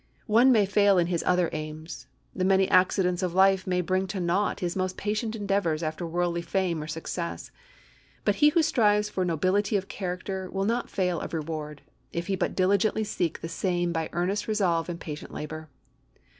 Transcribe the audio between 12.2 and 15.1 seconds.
he but diligently seek the same by earnest resolve and